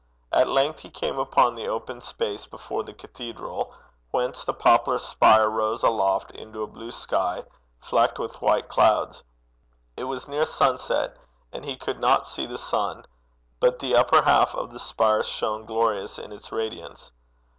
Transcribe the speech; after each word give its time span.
At 0.31 0.47
length 0.47 0.79
he 0.79 0.89
came 0.89 1.19
upon 1.19 1.53
the 1.53 1.67
open 1.67 2.01
space 2.01 2.47
before 2.47 2.81
the 2.81 2.91
cathedral, 2.91 3.71
whence 4.09 4.43
the 4.43 4.51
poplar 4.51 4.97
spire 4.97 5.47
rose 5.47 5.83
aloft 5.83 6.31
into 6.31 6.63
a 6.63 6.65
blue 6.65 6.89
sky 6.89 7.43
flecked 7.79 8.17
with 8.17 8.41
white 8.41 8.67
clouds. 8.67 9.21
It 9.95 10.05
was 10.05 10.27
near 10.27 10.45
sunset, 10.47 11.17
and 11.53 11.63
he 11.65 11.77
could 11.77 11.99
not 11.99 12.25
see 12.25 12.47
the 12.47 12.57
sun, 12.57 13.05
but 13.59 13.77
the 13.77 13.95
upper 13.95 14.23
half 14.23 14.55
of 14.55 14.73
the 14.73 14.79
spire 14.79 15.21
shone 15.21 15.65
glorious 15.65 16.17
in 16.17 16.31
its 16.31 16.51
radiance. 16.51 17.11